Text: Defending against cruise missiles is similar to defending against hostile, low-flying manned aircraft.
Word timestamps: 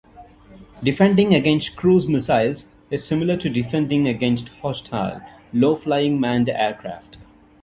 Defending 0.81 1.35
against 1.35 1.75
cruise 1.75 2.07
missiles 2.07 2.65
is 2.89 3.05
similar 3.05 3.37
to 3.37 3.51
defending 3.51 4.07
against 4.07 4.49
hostile, 4.63 5.21
low-flying 5.53 6.19
manned 6.19 6.49
aircraft. 6.49 7.19